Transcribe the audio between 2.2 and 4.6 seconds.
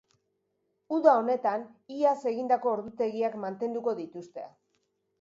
egindako ordutegiak mantenduko dituzte.